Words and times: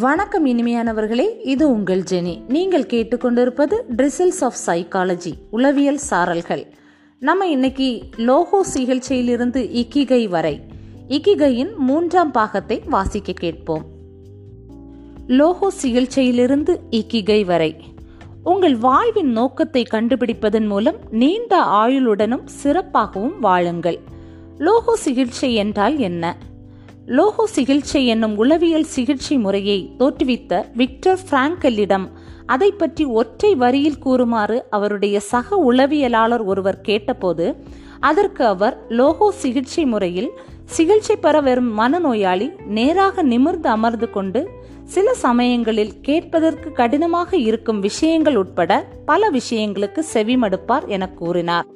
வணக்கம் 0.00 0.46
இனிமையானவர்களே 0.46 1.24
இது 1.42 1.70
உங்கள் 1.70 2.02
ஜெனி. 2.10 2.46
நீங்கள் 2.48 2.82
கேட்டுக்கொண்டிருப்பது 2.82 3.76
ட்ரிசில்ஸ் 3.96 4.40
ஆஃப் 4.40 4.58
சைக்காலஜி 4.66 5.32
உளவியல் 5.50 6.00
சாரல்கள். 6.10 6.66
நம்ம 7.20 7.46
இன்னைக்கு 7.46 8.02
லோகோ 8.16 8.66
சிகிச்சையிலிருந்து 8.74 9.60
இக்கிகை 9.72 10.28
வரை 10.28 10.60
இக்கிகையின் 11.08 11.76
மூன்றாம் 11.76 12.30
பாகத்தை 12.30 12.82
வாசிக்க 12.86 13.32
கேட்போம். 13.32 13.84
லோகோ 15.26 15.70
சிகிச்சையிலிருந்து 15.82 16.80
இக்கிகை 16.90 17.44
வரை 17.44 17.76
உங்கள் 18.44 18.76
வாழ்வின் 18.76 19.32
நோக்கத்தை 19.32 19.84
கண்டுபிடிப்பதன் 19.90 20.66
மூலம் 20.66 20.96
நீண்ட 21.10 21.62
ஆயுளுடனும் 21.64 22.46
சிறப்பாகவும் 22.62 23.38
வாழுங்கள். 23.40 23.98
லோகோ 24.58 24.96
சிகிச்சை 24.96 25.54
என்றால் 25.54 25.96
என்ன? 25.96 26.36
லோகோ 27.16 27.46
சிகிச்சை 27.46 28.06
என்னும் 28.06 28.36
உளவியல் 28.36 28.84
சிகிச்சை 28.84 29.38
முறையை 29.38 29.76
தோற்றுவித்த 29.98 30.52
விக்டர் 30.74 31.20
பிராங்கலிடம் 31.30 32.06
அதை 32.46 32.68
பற்றி 32.70 33.04
ஒற்றை 33.04 33.54
வரியில் 33.54 33.98
கூறுமாறு 33.98 34.56
அவருடைய 34.70 35.20
சக 35.20 35.56
உளவியலாளர் 35.56 36.44
ஒருவர் 36.44 36.80
கேட்டபோது 36.80 37.46
அதற்கு 38.00 38.44
அவர் 38.44 38.76
லோகோ 38.88 39.30
சிகிச்சை 39.30 39.84
முறையில் 39.84 40.30
சிகிச்சை 40.64 41.16
பெற 41.16 41.40
வரும் 41.40 41.70
மனநோயாளி 41.78 42.48
நேராக 42.68 43.22
நிமிர்ந்து 43.22 43.68
அமர்ந்து 43.68 44.10
கொண்டு 44.10 44.42
சில 44.84 45.14
சமயங்களில் 45.14 46.00
கேட்பதற்கு 46.00 46.72
கடினமாக 46.72 47.36
இருக்கும் 47.36 47.80
விஷயங்கள் 47.80 48.36
உட்பட 48.36 48.72
பல 49.06 49.30
விஷயங்களுக்கு 49.30 50.02
செவிமடுப்பார் 50.14 50.86
என 50.86 51.08
கூறினார். 51.10 51.66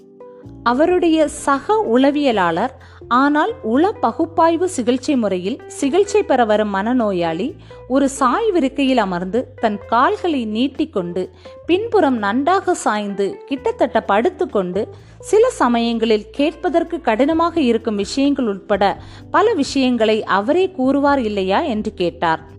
அவருடைய 0.62 1.28
சக 1.28 1.84
உளவியலாளர் 1.95 2.70
ஆனால் 3.09 3.55
உள 3.62 3.92
பகுப்பாய்வு 3.92 4.69
சிகிச்சை 4.69 5.16
முறையில் 5.16 5.62
சிகிச்சை 5.66 6.23
பெற 6.23 6.44
வரும் 6.44 6.75
மனநோயாளி 6.75 7.53
ஒரு 7.89 8.08
சாய்விருக்கையில் 8.20 8.97
அமர்ந்து 8.97 9.55
தன் 9.61 9.78
கால்களை 9.86 10.44
நீட்டிக்கொண்டு 10.44 11.31
பின்புறம் 11.66 12.19
நன்றாக 12.19 12.75
சாய்ந்து 12.75 13.42
கிட்டத்தட்ட 13.47 14.03
படுத்துக்கொண்டு 14.03 14.89
சில 15.20 15.50
சமயங்களில் 15.50 16.31
கேட்பதற்கு 16.31 17.00
கடினமாக 17.00 17.61
இருக்கும் 17.61 17.97
விஷயங்கள் 17.97 18.47
உட்பட 18.47 19.03
பல 19.31 19.55
விஷயங்களை 19.55 20.25
அவரே 20.25 20.70
கூறுவார் 20.70 21.19
இல்லையா 21.19 21.61
என்று 21.61 21.94
கேட்டார். 21.94 22.50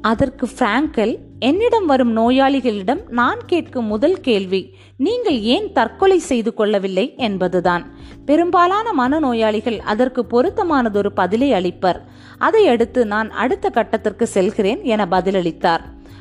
அதற்கு 0.00 0.48
பிராங்கல் 0.58 1.18
என்னிடம் 1.38 1.86
வரும் 1.86 2.16
நோயாளிகளிடம் 2.16 3.08
நான் 3.08 3.38
கேட்கும் 3.46 3.84
முதல் 3.84 4.20
கேள்வி 4.20 4.74
நீங்கள் 4.96 5.40
ஏன் 5.40 5.72
தற்கொலை 5.72 6.18
செய்து 6.18 6.54
கொள்ளவில்லை 6.54 7.14
என்பதுதான். 7.16 7.86
பெரும்பாலான 8.26 9.08
மனநோயாளிகள் 9.08 9.78
அதற்கு 9.78 10.26
பொருத்தமானதொரு 10.30 11.06
பதிலை 11.14 11.52
அளிப்பர். 11.52 12.00
அதையடுத்து 12.38 13.06
நான் 13.06 13.30
அடுத்த 13.30 13.70
கட்டத்திற்கு 13.70 14.22
செல்கிறேன் 14.22 14.82
என 14.82 15.06
பதிலளித்தார். 15.10 15.80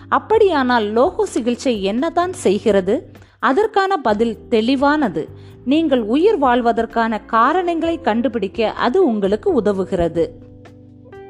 அப்படியானால் 0.09 0.91
லோகோ 0.91 1.25
சிகிச்சை 1.25 1.83
என்னதான் 1.83 2.33
செய்கிறது? 2.33 3.11
அதற்கான 3.39 3.97
பதில் 3.97 4.37
தெளிவானது. 4.49 5.27
நீங்கள் 5.65 6.01
உயிர் 6.01 6.37
வாழ்வதற்கான 6.37 7.25
காரணங்களை 7.25 8.01
கண்டுபிடிக்க 8.01 8.71
அது 8.71 9.05
உங்களுக்கு 9.05 9.61
உதவுகிறது. 9.61 10.29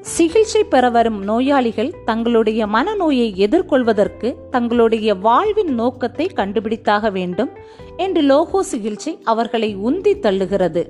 சிகிச்சை 0.06 0.64
பெற 0.64 0.90
வரும் 0.90 1.24
நோயாளிகள் 1.24 1.94
தங்களுடைய 2.06 2.66
மனநோயை 2.66 3.36
எதிர்கொள்வதற்கு 3.36 4.36
தங்களுடைய 4.50 5.16
வாழ்வின் 5.16 5.74
நோக்கத்தை 5.74 6.32
கண்டுபிடித்தாக 6.36 7.12
வேண்டும் 7.12 7.50
என்று 7.98 8.22
லோகோ 8.22 8.64
சிகிச்சை 8.64 9.20
அவர்களை 9.24 9.78
உந்தி 9.78 10.14
தள்ளுகிறது. 10.22 10.84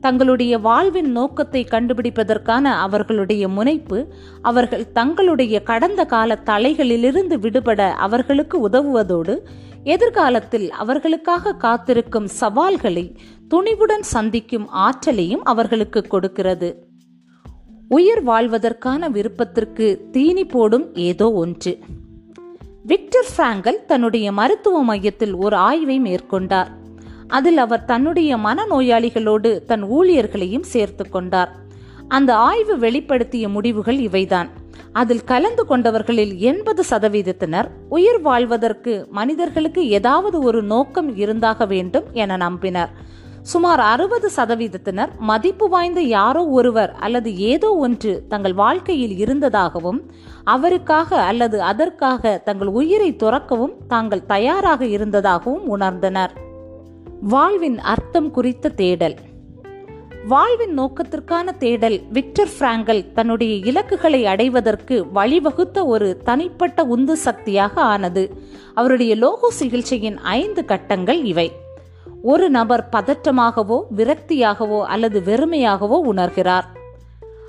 தங்களுடைய 0.00 0.58
வாழ்வின் 0.58 1.10
நோக்கத்தை 1.10 1.66
கண்டுபிடிப்பதற்கான 1.70 2.62
அவர்களுடைய 2.62 3.48
முனைப்பு 3.48 4.12
அவர்கள் 4.42 4.92
தங்களுடைய 4.92 5.62
கடந்த 5.62 6.04
கால 6.04 6.38
தலைகளிலிருந்து 6.44 7.34
விடுபட 7.34 7.92
அவர்களுக்கு 7.92 8.68
உதவுவதோடு 8.68 9.38
எதிர்காலத்தில் 9.84 10.70
அவர்களுக்காக 10.70 11.52
காத்திருக்கும் 11.52 12.26
சவால்களை 12.26 13.16
துணிவுடன் 13.50 14.06
சந்திக்கும் 14.14 14.68
ஆற்றலையும் 14.68 15.44
அவர்களுக்கு 15.44 16.02
கொடுக்கிறது. 16.02 16.90
உயிர் 17.92 18.22
வாழ்வதற்கான 18.22 19.10
விருப்பத்திற்கு 19.10 20.08
தீனி 20.12 20.44
போடும் 20.44 20.94
ஏதோ 20.94 21.32
ஒன்று. 21.32 21.78
விக்டர் 22.82 23.26
பிராங்கல் 23.36 23.84
தன்னுடைய 23.86 24.32
மருத்துவ 24.32 24.82
மையத்தில் 24.82 25.34
ஒரு 25.34 25.56
ஆய்வை 25.56 26.00
மேற்கொண்டார். 26.00 26.68
அதில் 27.28 27.58
அவர் 27.58 27.84
தன்னுடைய 27.84 28.36
மனநோயாளிகளோடு 28.36 29.64
தன் 29.64 29.84
ஊழியர்களையும் 29.84 30.62
சேர்த்து 30.62 31.08
கொண்டார். 31.08 31.56
அந்த 32.08 32.34
ஆய்வு 32.34 32.78
வெளிப்படுத்திய 32.78 33.48
முடிவுகள் 33.48 33.96
இவைதான். 33.96 34.48
அதில் 34.92 35.24
கலந்து 35.24 35.64
கொண்டவர்களில் 35.68 36.36
எண்பது 36.36 36.82
சதவீதத்தினர் 36.90 37.68
உயிர் 37.88 38.20
வாழ்வதற்கு 38.20 39.08
மனிதர்களுக்கு 39.10 39.88
ஏதாவது 39.88 40.40
ஒரு 40.40 40.62
நோக்கம் 40.62 41.16
இருந்தாக 41.16 41.66
வேண்டும் 41.66 42.04
என 42.12 42.36
நம்பினர். 42.36 42.88
சுமார் 43.42 43.80
அறுபது 43.80 44.30
சதவீதத்தினர் 44.36 45.08
மதிப்பு 45.18 45.68
வாய்ந்த 45.68 46.00
யாரோ 46.00 46.46
ஒருவர் 46.46 46.94
அல்லது 47.00 47.38
ஏதோ 47.38 47.76
ஒன்று 47.76 48.24
தங்கள் 48.28 48.54
வாழ்க்கையில் 48.54 49.18
இருந்ததாகவும் 49.18 50.10
அவருக்காக 50.44 51.16
அல்லது 51.16 51.62
அதற்காக 51.62 52.40
தங்கள் 52.44 52.66
உயிரை 52.66 53.12
துறக்கவும் 53.12 53.72
தாங்கள் 53.88 54.26
தயாராக 54.26 54.84
இருந்ததாகவும் 54.84 55.78
உணர்ந்தனர். 55.78 56.28
வாழ்வின் 57.20 57.78
அர்த்தம் 57.78 58.30
குறித்த 58.30 58.68
தேடல். 58.68 59.16
வாழ்வின் 60.28 60.78
நோக்கத்திற்கான 60.78 61.56
தேடல் 61.58 62.02
விக்டர் 62.12 62.48
பிராங்கல் 62.58 63.12
தன்னுடைய 63.12 63.54
இலக்குகளை 63.54 64.26
அடைவதற்கு 64.26 65.06
வழிவகுத்த 65.14 65.84
ஒரு 65.84 66.16
தனிப்பட்ட 66.16 66.84
உந்து 66.84 67.16
சக்தியாக 67.16 67.80
ஆனது. 67.80 68.42
அவருடைய 68.74 69.14
லோகோ 69.14 69.52
சிகிச்சையின் 69.60 70.16
ஐந்து 70.16 70.64
கட்டங்கள் 70.64 71.24
இவை. 71.24 71.61
ஒரு 72.22 72.50
நபர் 72.50 72.88
பதற்றமாகவோ 72.92 73.82
விரக்தியாகவோ 73.96 74.82
அல்லது 74.82 75.20
வெறுமையாகவோ 75.20 75.98
உணர்கிறார். 76.12 76.64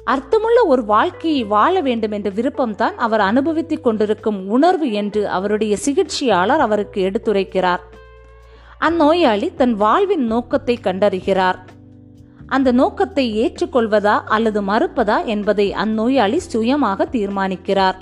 அர்த்தமுள்ள 0.05 0.65
ஒரு 0.65 0.85
வாழ்க்கையை 0.85 1.43
வாழ 1.43 1.81
வேண்டும் 1.81 2.11
என்ற 2.11 2.29
விருப்பம்தான் 2.29 2.95
அவர் 2.95 3.19
அனுபவித்துக் 3.19 3.83
கொண்டிருக்கும் 3.83 4.49
உணர்வு 4.49 4.91
என்று 4.91 5.29
அவருடைய 5.29 5.77
சிகிச்சையாளர் 5.77 6.59
அவருக்கு 6.59 7.09
எடுத்துரைக்கிறார். 7.09 7.79
அந்நோயாளி 8.79 9.55
தன் 9.55 9.73
வாழ்வின் 9.73 10.25
நோக்கத்தை 10.25 10.79
கண்டறிகிறார். 10.83 11.55
அந்த 12.47 12.71
நோக்கத்தை 12.71 13.25
ஏற்றுக்கொள்வதா 13.41 14.21
அல்லது 14.25 14.61
மறுப்பதா 14.61 15.25
என்பதை 15.25 15.73
அந்நோயாளி 15.73 16.37
சுயமாக 16.37 17.07
தீர்மானிக்கிறார். 17.11 17.95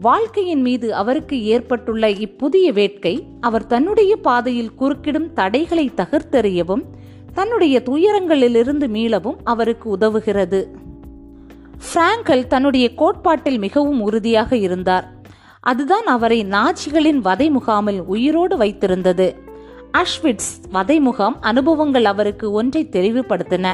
வாழ்க்கையின் 0.00 0.60
மீது 0.60 0.94
அவருக்கு 0.94 1.44
ஏற்பட்டுள்ள 1.44 2.10
இப்புதிய 2.10 2.72
வேட்கை 2.72 3.26
அவர் 3.40 3.66
தன்னுடைய 3.66 4.16
பாதையில் 4.16 4.70
குறுக்கிடும் 4.78 5.32
தடைகளை 5.32 5.90
தகர்த்தெறியவும் 5.96 6.82
தன்னுடைய 7.34 7.82
துயரங்களிலிருந்து 7.84 8.86
மீளவும் 8.88 9.36
அவருக்கு 9.44 9.96
உதவுகிறது. 9.96 10.66
பிராங்கல் 11.94 12.46
தன்னுடைய 12.46 12.94
கோட்பாட்டில் 12.94 13.58
மிகவும் 13.58 14.00
உறுதியாக 14.00 14.56
இருந்தார். 14.56 15.12
அதுதான் 15.60 16.04
அவரை 16.04 16.44
நாச்சிகளின் 16.44 17.18
வதை 17.18 17.50
முகாமில் 17.50 18.00
உயிரோடு 18.00 18.56
வைத்திருந்தது. 18.56 19.36
அஷ்விட்ஸ் 19.92 20.54
வதை 20.70 21.00
முகாம் 21.00 21.40
அனுபவங்கள் 21.40 22.04
அவருக்கு 22.04 22.52
ஒன்றை 22.52 22.88
தெளிவுபடுத்தின. 22.90 23.68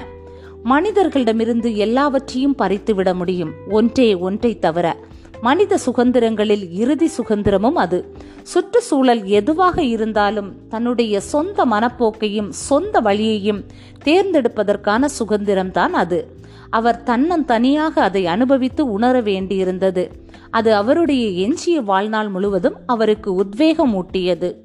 மனிதர்களிடமிருந்து 0.64 1.74
எல்லாவற்றையும் 1.74 2.56
பறித்துவிட 2.58 3.14
முடியும் 3.14 3.52
ஒன்றே 3.70 4.14
ஒன்றை 4.14 4.58
தவிர. 4.58 4.96
மனித 5.40 5.78
சுதந்திரங்களில் 5.86 6.70
இறுதி 6.70 7.10
சுதந்திரமும் 7.18 7.72
அது. 7.72 8.16
சுற்றுச்சூழல் 8.42 9.24
எதுவாக 9.24 9.82
இருந்தாலும் 9.82 10.68
தன்னுடைய 10.68 11.20
சொந்த 11.20 11.66
மனப்போக்கையும் 11.66 12.48
சொந்த 12.48 13.00
வழியையும் 13.00 13.64
தேர்ந்தெடுப்பதற்கான 14.04 15.06
சுதந்திரம்தான் 15.18 15.88
அது. 15.88 16.36
அவர் 16.70 17.02
தன்னன் 17.02 17.44
தனியாக 17.44 18.02
அதை 18.02 18.26
அனுபவித்து 18.26 18.92
உணர 18.92 19.20
வேண்டியிருந்தது. 19.20 20.10
அது 20.50 20.74
அவருடைய 20.74 21.28
எஞ்சிய 21.28 21.80
வாழ்நாள் 21.80 22.28
முழுவதும் 22.28 22.76
அவருக்கு 22.86 23.34
உத்வேகம் 23.34 23.94
ஊட்டியது 23.94 24.64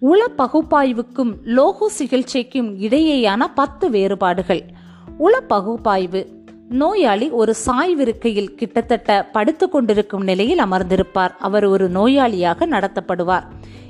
உள 0.00 0.24
பகுப்பாய்வுக்கும் 0.38 1.36
லோகோ 1.44 1.90
சிகிச்சைக்கும் 1.98 2.78
இடையேயான 2.78 3.42
பத்து 3.54 3.90
வேறுபாடுகள். 3.90 4.64
உள 5.18 5.40
பகுப்பாய்வு 5.40 6.37
நோயாளி 6.68 7.30
ஒரு 7.30 7.54
சாய்விருக்கையில் 7.66 8.54
கிட்டத்தட்ட 8.54 9.24
படுத்து 9.32 9.68
கொண்டிருக்கும் 9.68 10.22
நிலையில் 10.22 10.58
அமர்ந்திருப்பார். 10.58 11.36
அவர் 11.38 11.64
ஒரு 11.64 11.88
நோயாளியாக 11.88 12.66
நடத்தப்படுவார். 12.66 13.42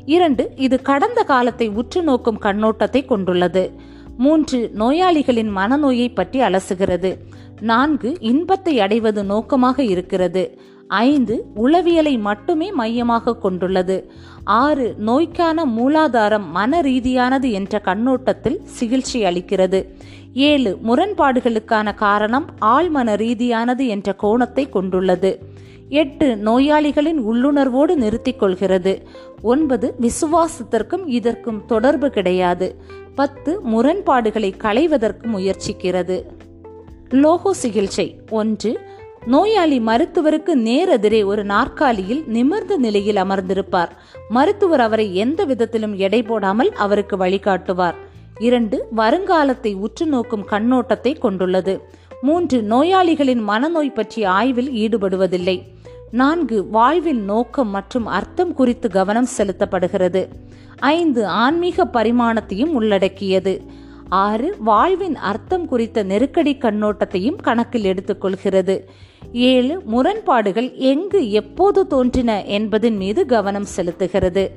இரண்டு 0.04 0.50
இது 0.56 0.82
கடந்த 0.82 1.22
காலத்தை 1.22 1.68
உற்று 1.68 2.02
நோக்கும் 2.02 2.40
கண்ணோட்டத்தை 2.42 3.06
கொண்டுள்ளது. 3.06 3.72
மூன்று 4.16 4.70
நோயாளிகளின் 4.74 5.56
மனநோயை 5.56 6.14
பற்றி 6.14 6.40
அலசுகிறது. 6.40 7.16
நான்கு 7.60 8.16
இன்பத்தை 8.20 8.80
அடைவது 8.80 9.24
நோக்கமாக 9.24 9.82
இருக்கிறது. 9.82 10.58
ஐந்து 10.88 11.44
உளவியலை 11.54 12.18
மட்டுமே 12.18 12.72
மையமாக 12.72 13.36
கொண்டுள்ளது. 13.36 14.10
ஆறு 14.44 14.94
நோய்க்கான 14.98 15.64
மூலாதாரம் 15.64 16.46
மன 16.46 16.80
ரீதியானது 16.80 17.50
என்ற 17.50 17.80
கண்ணோட்டத்தில் 17.84 18.60
சிகிச்சை 18.64 19.22
அளிக்கிறது. 19.22 19.94
ஏழு 20.34 20.78
முரண்பாடுகளுக்கான 20.82 21.94
காரணம் 21.94 22.50
ஆழ்மன 22.60 23.16
ரீதியானது 23.16 23.86
என்ற 23.86 24.14
கோணத்தை 24.14 24.68
கொண்டுள்ளது. 24.68 25.38
எட்டு 25.88 26.34
நோயாளிகளின் 26.34 27.18
உள்ளுணர்வோடு 27.18 27.94
நிறுத்திக் 27.94 28.38
கொள்கிறது. 28.38 29.08
ஒன்பது 29.42 29.94
விசுவாசத்திற்கும் 30.00 31.06
இதற்கும் 31.06 31.66
தொடர்பு 31.66 32.10
கிடையாது. 32.10 32.82
பத்து 33.14 33.60
முரண்பாடுகளை 33.60 34.56
களைவதற்கு 34.56 35.28
முயற்சிக்கிறது. 35.28 36.22
லோகோ 37.10 37.52
சிகிச்சை 37.52 38.20
ஒன்று 38.30 38.80
நோயாளி 39.32 39.78
மருத்துவருக்கு 39.78 40.52
நேரெதிரே 40.68 41.24
ஒரு 41.24 41.44
நாற்காலியில் 41.44 42.24
நிமிர்ந்த 42.26 42.76
நிலையில் 42.76 43.16
அமர்ந்திருப்பார். 43.16 43.88
மருத்துவர் 44.28 44.80
அவரை 44.80 45.16
எந்த 45.16 45.44
விதத்திலும் 45.44 45.96
எடை 45.96 46.22
போடாமல் 46.22 46.72
அவருக்கு 46.72 47.16
வழிகாட்டுவார். 47.16 47.94
இரண்டு 48.38 48.86
வருங்காலத்தை 48.96 49.74
உற்று 49.74 50.06
நோக்கும் 50.06 50.46
கண்ணோட்டத்தை 50.50 51.18
கொண்டுள்ளது. 51.18 51.80
மூன்று 52.22 52.60
நோயாளிகளின் 52.60 53.42
மனநோய் 53.48 53.94
பற்றிய 53.94 54.30
ஆய்வில் 54.30 54.70
ஈடுபடுவதில்லை. 54.70 55.62
நான்கு 56.10 56.68
வாழ்வின் 56.68 57.24
நோக்கம் 57.24 57.68
மற்றும் 57.68 58.06
அர்த்தம் 58.06 58.54
குறித்து 58.54 58.90
கவனம் 58.90 59.28
செலுத்தப்படுகிறது. 59.38 60.28
ஐந்து 60.76 61.26
ஆன்மீக 61.26 61.84
பரிமாணத்தையும் 61.84 62.72
உள்ளடக்கியது. 62.78 63.62
ஆறு 64.08 64.56
வாழ்வின் 64.58 65.16
அர்த்தம் 65.16 65.66
குறித்த 65.66 66.02
நெருக்கடி 66.02 66.56
கண்ணோட்டத்தையும் 66.60 67.36
கணக்கில் 67.36 67.84
எடுத்துக்கொள்கிறது. 67.84 68.84
ஏழு 69.32 69.82
முரண்பாடுகள் 69.84 70.74
எங்கு 70.74 71.30
எப்போது 71.30 71.86
தோன்றின 71.86 72.44
என்பதன் 72.44 72.96
மீது 72.96 73.26
கவனம் 73.26 73.66
செலுத்துகிறது. 73.76 74.50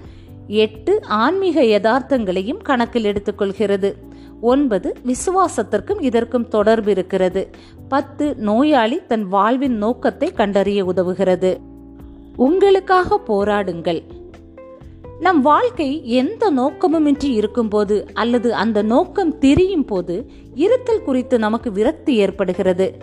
எட்டு 0.48 1.02
ஆன்மீக 1.06 1.62
யதார்த்தங்களையும் 1.62 2.58
கணக்கில் 2.58 3.04
எடுத்துக்கொள்கிறது. 3.04 3.94
ஒன்பது 4.42 4.96
விசுவாசத்திற்கும் 5.06 6.02
இதற்கும் 6.02 6.48
தொடர்பு 6.48 6.92
இருக்கிறது. 6.92 7.50
பத்து 7.88 8.36
நோயாளி 8.36 9.06
தன் 9.06 9.28
வாழ்வின் 9.28 9.78
நோக்கத்தை 9.78 10.32
கண்டறிய 10.32 10.86
உதவுகிறது. 10.86 11.58
உங்களுக்காக 12.36 13.22
போராடுங்கள். 13.28 14.04
நம் 15.22 15.42
வாழ்க்கை 15.42 15.88
எந்த 16.06 16.52
நோக்கமுமின்றி 16.52 17.30
இருக்கும்போது 17.32 18.06
அல்லது 18.14 18.54
அந்த 18.54 18.82
நோக்கம் 18.82 19.38
தெரியும் 19.38 19.86
போது 19.86 20.32
இருத்தல் 20.56 21.04
குறித்து 21.04 21.40
நமக்கு 21.40 21.72
விரக்தி 21.72 22.16
ஏற்படுகிறது. 22.16 22.98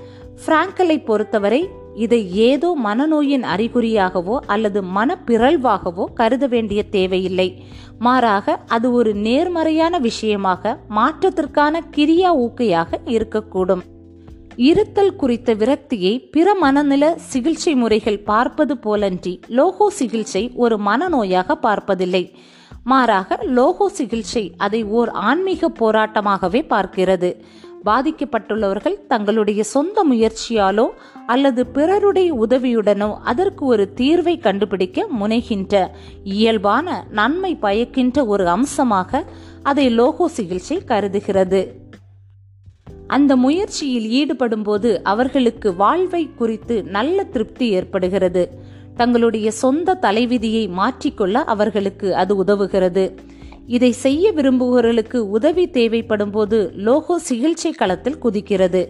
பிராங்கலை 0.47 1.05
பொறுத்தவரை 1.05 1.69
இதை 1.95 2.35
ஏதோ 2.35 2.77
மனநோயின் 2.85 3.45
அறிகுறியாகவோ 3.57 4.39
அல்லது 4.47 4.83
மனப்பிறழ்வாகவோ 4.83 6.05
கருத 6.15 6.47
வேண்டிய 6.47 6.83
தேவையில்லை. 6.83 7.63
மாறாக 7.99 8.61
அது 8.67 8.93
ஒரு 8.93 9.15
நேர்மறையான 9.15 9.99
விஷயமாக 9.99 10.79
மாற்றத்திற்கான 10.91 11.81
கிரியா 11.97 12.33
ஊக்கையாக 12.45 13.01
இருக்கக்கூடும். 13.05 13.85
இருத்தல் 14.67 15.17
குறித்த 15.17 15.55
விரக்தியை 15.55 16.29
பிற 16.31 16.55
மனநில 16.55 17.17
சிகிச்சை 17.17 17.75
முறைகள் 17.75 18.19
பார்ப்பது 18.21 18.75
போலன்றி 18.75 19.41
லோகோ 19.49 19.91
சிகிச்சை 19.91 20.51
ஒரு 20.55 20.77
மனநோயாக 20.77 21.53
பார்ப்பதில்லை. 21.53 22.35
மாறாக 22.85 23.39
லோகோ 23.43 23.89
சிகிச்சை 23.89 24.55
அதை 24.57 24.85
ஓர் 24.85 25.09
ஆன்மீக 25.09 25.71
போராட்டமாகவே 25.81 26.63
பார்க்கிறது. 26.69 27.41
பாதிக்கப்பட்டுள்ளவர்கள் 27.85 29.07
தங்களுடைய 29.07 29.63
சொந்த 29.63 30.05
முயற்சியாலோ 30.05 30.89
அல்லது 31.27 31.67
பிறருடைய 31.67 32.35
உதவியுடனோ 32.35 33.15
அதற்கு 33.23 33.65
ஒரு 33.67 33.93
தீர்வை 33.97 34.41
கண்டுபிடிக்க 34.41 35.07
முனைகின்ற 35.21 35.87
இயல்பான 36.25 37.05
நன்மை 37.11 37.55
பயக்கின்ற 37.55 38.27
ஒரு 38.27 38.49
அம்சமாக 38.49 39.25
அதை 39.63 39.89
லோகோ 39.89 40.29
சிகிச்சை 40.29 40.81
கருதுகிறது. 40.87 41.78
அந்த 43.09 43.33
முயற்சியில் 43.37 44.09
ஈடுபடும் 44.21 44.63
போது 44.63 44.91
அவர்களுக்கு 45.03 45.69
வாழ்வை 45.75 46.23
குறித்து 46.37 46.77
நல்ல 46.97 47.25
திருப்தி 47.25 47.69
ஏற்படுகிறது. 47.71 48.43
தங்களுடைய 48.97 49.51
சொந்த 49.51 49.95
தலைவிதியை 49.95 50.65
மாற்றிக்கொள்ள 50.69 51.33
அவர்களுக்கு 51.33 52.09
அது 52.15 52.33
உதவுகிறது. 52.45 53.05
இதை 53.67 53.93
செய்ய 53.93 54.33
விரும்புபவர்களுக்கு 54.33 55.17
உதவி 55.17 55.71
தேவைப்படும் 55.71 56.31
போது 56.31 56.59
லோகோ 56.75 57.19
சிகிச்சை 57.19 57.73
களத்தில் 57.73 58.23
குதிக்கிறது. 58.23 58.83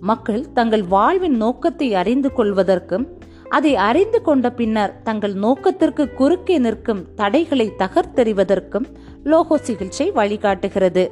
மக்கள் 0.00 0.52
தங்கள் 0.52 0.82
வாழ்வின் 0.82 1.36
நோக்கத்தை 1.36 1.94
அறிந்து 1.94 2.30
கொள்வதற்கும் 2.38 3.06
அதை 3.48 3.72
அறிந்து 3.88 4.22
கொண்ட 4.22 4.46
பின்னர் 4.52 4.94
தங்கள் 5.02 5.34
நோக்கத்திற்கு 5.34 6.12
குறுக்கே 6.12 6.58
நிற்கும் 6.58 7.02
தடைகளை 7.14 7.66
தகர்த்தெறிவதற்கும் 7.78 8.86
லோகோ 9.24 9.56
சிகிச்சை 9.58 10.12
வழிகாட்டுகிறது. 10.12 11.04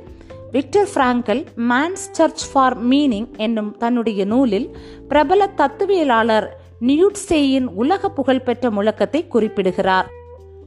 Victor 0.53 0.89
Frankl 0.95 1.47
man's 1.57 2.03
search 2.13 2.53
for 2.53 2.85
meaning 2.87 3.37
என்னும் 3.37 3.77
தன்னுடைய 3.77 4.25
நூலில் 4.25 4.77
பிரபல 5.09 5.51
தத்துவியலாளர் 5.57 6.47
நியூட்சேயின் 6.81 7.69
உலக 7.75 8.09
புகழ்பெற்ற 8.09 8.71
முழக்கத்தை 8.71 9.29
குறிப்பிடுகிறார். 9.29 10.09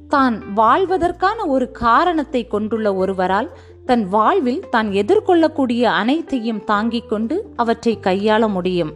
தான் 0.07 0.43
வாழ்வதற்கான 0.55 1.45
ஒரு 1.45 1.71
காரணத்தை 1.71 2.47
கொண்டுள்ள 2.47 2.95
ஒருவரால் 2.95 3.57
தன் 3.85 4.09
வாழ்வில் 4.09 4.69
தான் 4.69 4.91
எதிர்கொள்ளக்கூடிய 4.91 5.81
அனைத்தையும் 5.81 6.63
தாங்கிக் 6.63 7.09
கொண்டு 7.09 7.53
அவற்றை 7.55 7.97
கையாள 8.01 8.47
முடியும். 8.47 8.93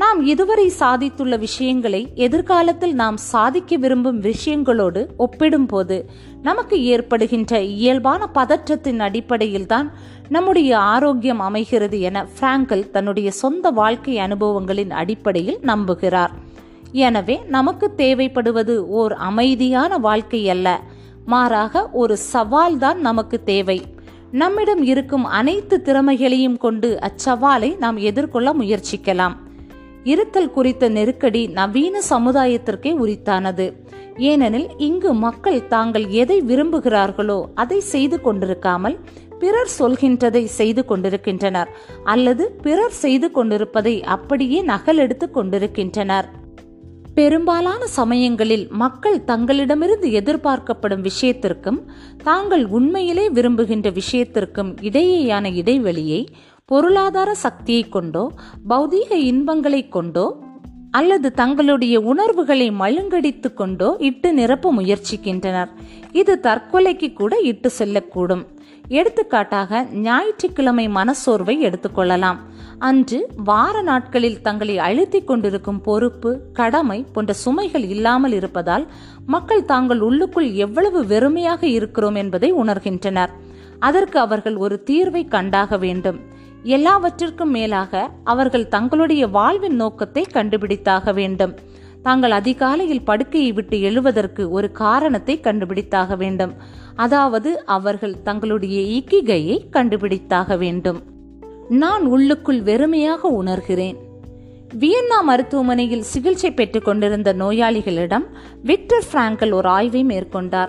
நாம் 0.00 0.20
இதுவரை 0.32 0.64
சாதித்துள்ள 0.78 1.34
விஷயங்களை 1.38 2.00
எதிர்காலத்தில் 2.26 2.92
நாம் 2.92 3.16
சாதிக்க 3.16 3.76
விரும்பும் 3.76 4.20
விஷயங்களோடு 4.22 5.00
ஒப்பிடும்போது 5.16 5.96
நமக்கு 6.42 6.76
ஏற்படுகின்ற 6.92 7.60
இயல்பான 7.62 8.28
பதற்றத்தின் 8.34 9.00
அடிப்படையில் 9.06 9.66
தான் 9.66 9.88
நம்முடைய 10.28 10.70
ஆரோக்கியம் 10.78 11.42
அமைகிறது 11.48 11.98
என 12.00 12.24
பிராங்கல் 12.38 12.84
தன்னுடைய 12.90 13.30
சொந்த 13.30 13.70
வாழ்க்கை 13.80 14.14
அனுபவங்களின் 14.18 14.94
அடிப்படையில் 15.02 15.60
நம்புகிறார். 15.62 16.32
எனவே 17.06 17.38
நமக்கு 17.56 17.88
தேவைப்படுவது 17.96 18.76
ஓர் 19.00 19.12
அமைதியான 19.30 19.98
வாழ்க்கை 20.08 20.42
அல்ல. 20.48 20.68
மாறாக 21.26 21.88
ஒரு 22.02 22.16
சவால் 22.32 22.78
தான் 22.78 23.00
நமக்கு 23.00 23.38
தேவை. 23.52 23.78
நம்மிடம் 24.42 24.82
இருக்கும் 24.82 25.28
அனைத்து 25.38 25.76
திறமைகளையும் 25.84 26.58
கொண்டு 26.58 26.98
அச்சவாலை 27.08 27.70
நாம் 27.78 27.96
எதிர்கொள்ள 28.10 28.50
முயற்சிக்கலாம். 28.54 29.36
இருத்தல் 30.04 30.50
குறித்த 30.50 30.88
நெருக்கடி 30.88 31.46
நவீன 31.46 32.00
சமுதாயத்திற்கே 32.10 32.92
உரித்தானது. 32.94 33.72
ஏனெனில் 34.16 34.68
இங்கு 34.78 35.14
மக்கள் 35.14 35.66
தாங்கள் 35.66 36.08
எதை 36.08 36.42
விரும்புகிறார்களோ 36.42 37.44
அதை 37.54 37.80
செய்து 37.80 38.20
கொண்டிருக்காமல் 38.24 38.98
பிறர் 39.38 39.70
சொல்கின்றதை 39.78 40.44
செய்து 40.44 40.84
கொண்டிருக்கின்றனர் 40.84 41.68
அல்லது 42.04 42.50
பிறர் 42.62 42.90
செய்து 42.90 43.30
கொண்டிருப்பதை 43.30 44.02
அப்படியே 44.02 44.62
நகலெடுத்து 44.62 45.30
கொண்டிருக்கின்றனர். 45.30 46.38
பெரும்பாலான 47.14 47.86
சமயங்களில் 47.86 48.68
மக்கள் 48.70 49.24
தங்களிடமிருந்து 49.24 50.10
எதிர்பார்க்கப்படும் 50.12 51.00
விஷயத்திற்கும் 51.00 51.90
தாங்கள் 52.22 52.66
உண்மையிலே 52.66 53.30
விரும்புகின்ற 53.30 53.90
விஷயத்திற்கும் 53.90 54.76
இடையேயான 54.80 55.54
இடைவெளியை 55.54 56.28
பொருளாதார 56.70 57.30
சக்தியை 57.44 57.84
கொண்டோ 57.88 58.22
பௌதீக 58.70 59.10
இன்பங்களை 59.30 59.80
கொண்டோ 59.88 60.26
அல்லது 60.98 61.28
தங்களுடைய 61.40 61.96
உணர்வுகளை 62.10 62.68
மழுங்கடித்து 62.82 63.48
கொண்டோ 63.60 63.88
இட்டு 64.08 64.28
நிரப்ப 64.32 64.72
முயற்சிக்கின்றனர். 64.78 65.70
இது 66.20 66.32
தற்கொலைக்கு 66.46 67.08
கூட 67.12 67.32
இட்டு 67.50 67.68
செல்லக்கூடும். 67.78 68.44
எடுத்துக்காட்டாக 68.98 69.82
ஞாயிற்றுக்கிழமை 70.06 70.86
மனசோர்வை 70.98 71.56
எடுத்துக்கொள்ளலாம் 71.68 72.38
அன்று 72.88 73.18
வார 73.50 73.76
நாட்களில் 73.82 74.40
தங்களை 74.46 74.76
அழுத்திக் 74.88 75.28
கொண்டிருக்கும் 75.28 75.80
பொறுப்பு 75.80 76.30
கடமை 76.52 76.98
போன்ற 77.14 77.34
சுமைகள் 77.44 77.86
இல்லாமல் 77.94 78.32
இருப்பதால் 78.32 78.86
மக்கள் 79.26 79.68
தாங்கள் 79.72 80.02
உள்ளுக்குள் 80.08 80.50
எவ்வளவு 80.66 81.00
வெறுமையாக 81.12 81.62
இருக்கிறோம் 81.78 82.14
என்பதை 82.14 82.50
உணர்கின்றனர். 82.64 83.32
அதற்கு 83.88 84.18
அவர்கள் 84.18 84.56
ஒரு 84.56 84.76
தீர்வை 84.90 85.24
கண்டாக 85.28 85.76
வேண்டும். 85.86 86.20
எல்லாவற்றிற்கும் 86.62 87.50
மேலாக 87.50 88.10
அவர்கள் 88.24 88.68
தங்களுடைய 88.68 89.26
வாழ்வின் 89.26 89.74
நோக்கத்தை 89.74 90.26
கண்டுபிடித்தாக 90.32 91.14
வேண்டும். 91.14 91.54
தாங்கள் 92.02 92.30
அதிகாலையில் 92.30 93.04
படுக்கையை 93.04 93.52
விட்டு 93.52 93.80
எழுவதற்கு 93.80 94.50
ஒரு 94.50 94.72
காரணத்தை 94.72 95.40
கண்டுபிடித்தாக 95.42 96.16
வேண்டும். 96.16 96.52
அதாவது 96.94 97.64
அவர்கள் 97.64 98.22
தங்களுடைய 98.22 99.00
இக்கிகையை 99.00 99.60
கண்டுபிடித்தாக 99.72 100.58
வேண்டும். 100.58 101.02
நான் 101.68 102.06
உள்ளுக்குள் 102.06 102.62
வெறுமையாக 102.62 103.42
உணர்கிறேன். 103.44 103.96
வியன்னா 104.78 105.22
மருத்துவமனையில் 105.22 106.02
சிகிச்சை 106.02 106.52
பெற்றுக் 106.52 106.84
கொண்டிருந்த 106.84 107.34
நோயாளிகளிடம் 107.34 108.24
விக்டர் 108.62 109.04
பிராங்கல் 109.12 109.52
ஒரு 109.52 109.68
ஆய்வை 109.68 110.04
மேற்கொண்டார். 110.04 110.68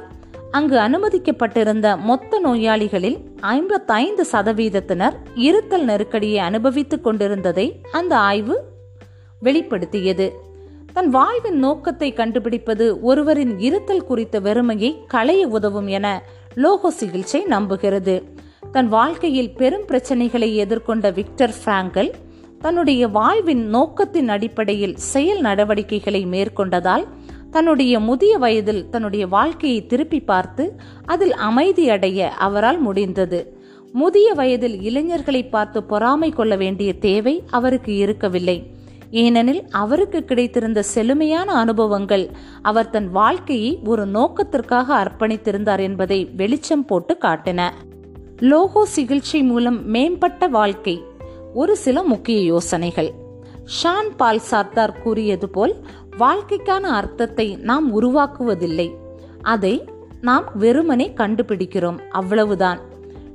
அங்கு 0.51 0.77
அனுமதிக்கப்பட்டிருந்த 0.77 1.98
மொத்த 2.00 2.39
நோயாளிகளில் 2.46 3.17
ஐம்பத்தைந்து 3.39 4.25
சதவீதத்தினர் 4.31 5.15
இருத்தல் 5.36 5.84
நெருக்கடியை 5.84 6.38
அனுபவித்துக் 6.38 7.03
கொண்டிருந்ததை 7.03 7.81
அந்த 7.91 8.17
ஆய்வு 8.17 8.63
வெளிப்படுத்தியது. 9.43 10.29
தன் 10.93 11.10
வாழ்வின் 11.10 11.60
நோக்கத்தை 11.60 12.13
கண்டுபிடிப்பது 12.13 13.01
ஒருவரின் 13.01 13.60
இருத்தல் 13.60 14.05
குறித்த 14.05 14.39
வெறுமையை 14.39 14.98
களைய 15.08 15.48
உதவும் 15.48 15.88
என 15.88 16.24
லோகோ 16.55 16.91
சிகிச்சை 16.91 17.46
நம்புகிறது. 17.46 18.24
தன் 18.72 18.88
வாழ்க்கையில் 18.88 19.53
பெரும் 19.53 19.88
பிரச்சனைகளை 19.88 20.50
எதிர்கொண்ட 20.55 21.13
விக்டர் 21.13 21.55
பிராங்கல் 21.65 22.12
தன்னுடைய 22.60 23.08
வாழ்வின் 23.08 23.70
நோக்கத்தின் 23.70 24.27
அடிப்படையில் 24.27 24.96
செயல் 24.96 25.41
நடவடிக்கைகளை 25.41 26.25
மேற்கொண்டதால் 26.25 27.08
தன்னுடைய 27.51 28.00
முதிய 28.00 28.38
வயதில் 28.38 28.89
தன்னுடைய 28.89 29.27
வாழ்க்கையை 29.27 29.86
திருப்பி 29.86 30.20
பார்த்து 30.20 30.75
அதில் 31.05 31.34
அமைதி 31.34 31.89
அடைய 31.89 32.29
அவரால் 32.29 32.79
முடிந்தது. 32.79 33.39
முதிய 33.93 34.34
வயதில் 34.34 34.81
இளைஞர்களை 34.81 35.43
பார்த்து 35.46 35.84
பொறாமை 35.84 36.29
கொள்ள 36.29 36.55
வேண்டிய 36.55 36.93
தேவை 36.93 37.43
அவருக்கு 37.50 37.96
இருக்கவில்லை. 37.96 38.58
ஏனெனில் 39.12 39.63
அவருக்கு 39.70 40.25
கிடைத்திருந்த 40.25 40.81
செழுமையான 40.81 41.53
அனுபவங்கள் 41.53 42.29
அவர் 42.62 42.89
தன் 42.89 43.12
வாழ்க்கையை 43.12 43.79
ஒரு 43.86 44.05
நோக்கத்திற்காக 44.05 44.93
அர்ப்பணித்திருந்தார் 44.96 45.79
என்பதை 45.79 46.25
வெளிச்சம் 46.25 46.86
போட்டு 46.86 47.17
காட்டின. 47.22 47.70
லோகோ 48.39 48.86
சிகிச்சை 48.86 49.43
மூலம் 49.43 49.89
மேம்பட்ட 49.89 50.48
வாழ்க்கை. 50.48 51.01
ஒரு 51.53 51.77
சில 51.77 52.03
முக்கிய 52.03 52.41
யோசனைகள். 52.41 53.20
ஷான் 53.84 54.10
பால் 54.17 54.41
சார்த்தார் 54.51 55.01
கூறியது 55.01 55.50
போல் 55.50 55.75
வாழ்க்கைக்கான 56.20 56.80
அர்த்தத்தை 56.80 57.56
நாம் 57.56 58.01
உருவாக்குவதில்லை. 58.01 58.91
அதை 59.41 59.89
நாம் 60.22 60.44
வெறுமனே 60.53 61.13
கண்டுபிடிக்கிறோம். 61.15 62.00
அவ்வளவுதான். 62.10 62.80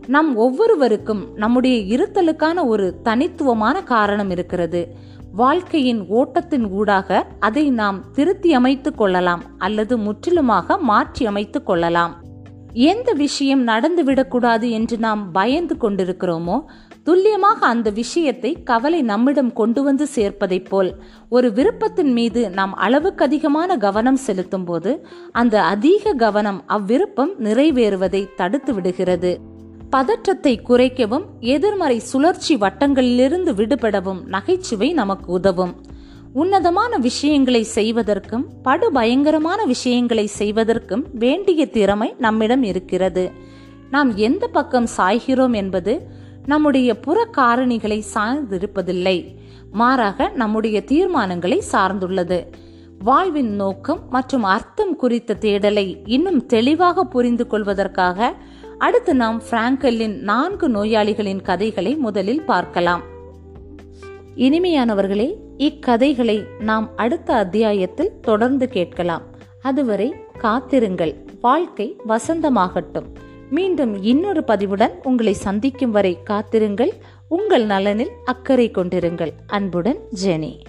நம் 0.06 0.37
ஒவ்வொருவருக்கும் 0.37 1.35
நம்முடைய 1.35 1.97
இருத்தலுக்கான 1.97 2.66
ஒரு 2.66 3.00
தனித்துவமான 3.02 3.83
காரணம் 3.83 4.30
இருக்கிறது. 4.30 4.88
வாழ்க்கையின் 5.33 6.06
ஓட்டத்தின் 6.09 6.71
ஊடாக 6.71 7.26
அதை 7.40 7.71
நாம் 7.71 8.11
திருத்தி 8.12 8.52
அமைத்துக் 8.52 8.97
கொள்ளலாம் 8.97 9.42
அல்லது 9.59 9.99
முற்றிலுமாக 9.99 10.78
மாற்றி 10.78 11.26
அமைத்துக் 11.26 11.66
கொள்ளலாம். 11.66 12.25
எந்த 12.85 13.12
விஷயம் 13.12 13.68
நடந்துவிடக்கூடாது 13.68 14.71
என்று 14.71 14.99
நாம் 14.99 15.33
பயந்து 15.33 15.75
கொண்டிருக்கிறோமோ 15.80 16.56
துல்லியமாக 17.04 17.66
அந்த 17.66 17.90
விஷயத்தை 17.90 18.62
கவலை 18.62 19.02
நம்மிடம் 19.02 19.52
கொண்டு 19.52 19.83
வந்து 19.83 20.06
சேர்ப்பதைப் 20.14 20.68
போல் 20.68 20.90
ஒரு 21.28 21.49
விருப்பத்தின் 21.52 22.12
மீது 22.12 22.50
நாம் 22.50 22.75
அளவுக்கு 22.75 23.25
அதிகமான 23.25 23.76
கவனம் 23.76 24.21
செலுத்தும் 24.26 24.64
போது 24.64 25.06
அந்த 25.33 25.62
அதிக 25.62 26.12
கவனம் 26.12 26.62
அவ்விருப்பம் 26.66 27.33
நிறைவேறுவதை 27.38 28.35
தடுத்து 28.35 28.75
விடுகிறது. 28.75 29.40
பதற்றத்தை 29.90 30.61
குறைக்கவும் 30.68 31.26
எதிர்மறை 31.40 31.99
சுழற்சி 31.99 32.56
வட்டங்களிலிருந்து 32.56 33.54
விடுபடவும் 33.54 34.25
நகைச்சுவை 34.26 34.92
நமக்கு 34.92 35.33
உதவும். 35.33 35.75
உன்னதமான 36.37 36.97
விஷயங்களை 36.97 37.62
செய்வதற்கும் 37.62 38.49
படுபயங்கரமான 38.64 39.64
விஷயங்களை 39.64 40.26
செய்வதற்கும் 40.26 41.07
வேண்டிய 41.12 41.66
திறமை 41.66 42.14
நம்மிடம் 42.19 42.62
இருக்கிறது. 42.62 43.31
நாம் 43.90 44.16
எந்த 44.16 44.47
பக்கம் 44.47 44.87
சாய்கிறோம் 44.97 45.55
என்பது 45.55 46.07
நம்முடைய 46.47 47.00
புற 47.00 47.28
காரணிகளை 47.37 48.02
சார்ந்திருப்பதில்லை. 48.14 49.35
மாறாக 49.71 50.28
நம்முடைய 50.28 50.83
தீர்மானங்களை 50.87 51.62
சார்ந்துள்ளது. 51.73 52.47
வாழ்வின் 52.99 53.55
நோக்கம் 53.55 54.00
மற்றும் 54.11 54.43
அர்த்தம் 54.43 54.97
குறித்த 54.97 55.37
தேடலை 55.40 56.02
இன்னும் 56.05 56.47
தெளிவாக 56.47 57.05
புரிந்து 57.05 57.47
கொள்வதற்காக 57.47 58.35
அடுத்து 58.78 59.14
நாம் 59.14 59.43
பிராங்கலின் 59.50 60.19
நான்கு 60.19 60.69
நோயாளிகளின் 60.69 61.43
கதைகளை 61.43 61.95
முதலில் 61.95 62.43
பார்க்கலாம். 62.43 63.02
இனிமையானவர்களே 64.37 65.45
இக்கதைகளை 65.57 66.45
நாம் 66.59 66.97
அடுத்த 66.97 67.35
அத்தியாயத்தில் 67.35 68.21
தொடர்ந்து 68.21 68.69
கேட்கலாம். 68.69 69.23
அதுவரை 69.63 70.15
காத்திருங்கள். 70.39 71.25
வாழ்க்கை 71.41 71.97
வசந்தமாகட்டும். 72.09 73.07
மீண்டும் 73.51 74.03
இன்னொரு 74.03 74.45
பதிவுடன் 74.47 74.93
உங்களை 75.03 75.33
சந்திக்கும் 75.33 75.91
வரை 75.91 76.23
காத்திருங்கள். 76.23 76.93
உங்கள் 77.29 77.67
நலனில் 77.67 78.11
அக்கறை 78.25 78.71
கொண்டிருங்கள். 78.71 79.33
அன்புடன் 79.47 79.99
ஜெனி. 80.25 80.61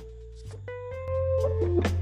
thank 1.49 1.77
you 1.77 1.95